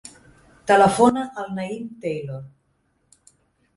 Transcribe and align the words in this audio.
Telefona 0.71 1.27
al 1.43 1.53
Naïm 1.59 1.85
Taylor. 2.07 2.41